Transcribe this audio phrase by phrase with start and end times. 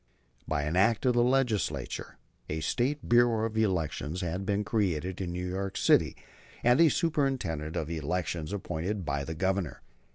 [0.47, 2.17] By an Act of the Legislature,
[2.49, 6.17] a State Bureau of Elections had been created in New York City,
[6.63, 9.83] and a Superintendent of Elections appointed by the Governor.